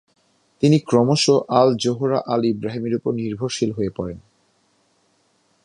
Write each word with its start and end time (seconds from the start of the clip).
তিনি 0.63 0.77
ক্রমশ 0.79 1.23
Al 1.49 1.69
Zohra 1.75 2.19
আল 2.27 2.41
ইব্রাহিমের 2.45 2.93
ওপর 2.95 3.11
নির্ভরশীল 3.13 3.71
হয়ে 3.71 3.91
পড়েন। 3.95 4.19